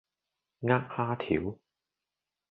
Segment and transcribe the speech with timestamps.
[0.61, 1.59] 呃蝦條